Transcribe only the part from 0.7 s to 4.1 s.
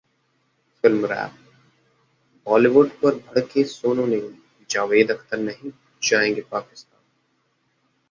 Film Wrap: Bollywood पर भड़के सोनू